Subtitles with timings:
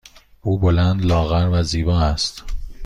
[0.41, 2.43] او بلند، لاغر و زیبا است.